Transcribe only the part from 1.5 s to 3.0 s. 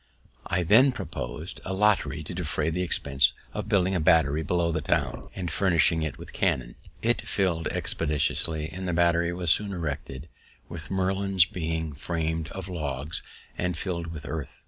a lottery to defray the